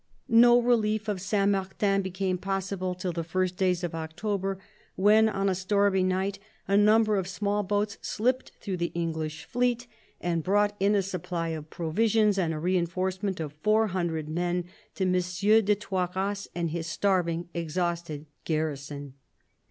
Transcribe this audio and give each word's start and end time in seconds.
No 0.29 0.59
relief 0.59 1.07
of 1.07 1.21
Saint 1.21 1.51
Martin 1.51 2.01
became 2.01 2.39
possible 2.39 2.95
till 2.95 3.11
the 3.13 3.23
first 3.23 3.55
days 3.55 3.83
of 3.83 3.93
October, 3.93 4.57
when 4.95 5.29
on 5.29 5.47
a 5.47 5.53
stormy 5.53 6.01
night 6.01 6.39
a 6.67 6.75
number 6.75 7.17
of 7.17 7.27
small 7.27 7.61
boats 7.61 7.99
slipped 8.01 8.51
through 8.59 8.77
the 8.77 8.91
English 8.95 9.43
fleet 9.45 9.85
and 10.19 10.41
brought 10.41 10.75
in 10.79 10.95
a 10.95 11.03
supply 11.03 11.49
of 11.49 11.69
provisions 11.69 12.39
and 12.39 12.51
a 12.51 12.57
reinforcement 12.57 13.39
of 13.39 13.53
four 13.53 13.89
hundred 13.89 14.27
men 14.27 14.65
to 14.95 15.03
M. 15.03 15.11
de 15.11 15.75
Toiras 15.75 16.47
and 16.55 16.71
his 16.71 16.87
starving, 16.87 17.47
exhausted 17.53 18.25
garrison. 18.43 19.13